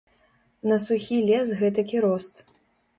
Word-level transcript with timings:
На 0.71 0.79
сухі 0.87 1.21
лес 1.29 1.55
гэтакі 1.63 2.05
рост. 2.11 2.47